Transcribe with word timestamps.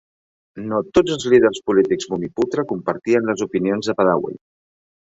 No 0.71 0.79
tots 0.97 1.13
els 1.17 1.27
líders 1.33 1.61
polítics 1.67 2.09
"bumiputra" 2.15 2.67
compartien 2.73 3.31
les 3.33 3.49
opinions 3.51 3.93
de 3.93 4.01
Badawi. 4.03 4.37